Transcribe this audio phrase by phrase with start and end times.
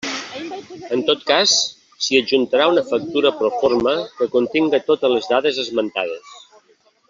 [0.95, 1.51] En tot cas,
[2.05, 6.37] s'hi adjuntarà una factura proforma que continga totes les dades esmentades.